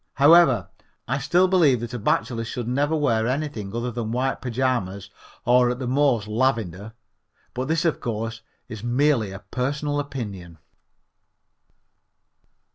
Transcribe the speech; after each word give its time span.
However, 0.15 0.67
I 1.07 1.19
still 1.19 1.47
believe 1.47 1.79
that 1.81 1.93
a 1.93 1.99
bachelor 1.99 2.43
should 2.43 2.67
never 2.67 2.95
wear 2.95 3.27
anything 3.27 3.75
other 3.75 3.91
than 3.91 4.11
white 4.11 4.41
pajamas 4.41 5.11
or 5.45 5.69
at 5.69 5.77
the 5.77 5.85
most 5.85 6.27
lavender, 6.27 6.93
but 7.53 7.67
this 7.67 7.85
of 7.85 7.99
course 7.99 8.41
is 8.67 8.83
merely 8.83 9.29
a 9.31 9.45
personal 9.51 9.99
opinion. 9.99 10.57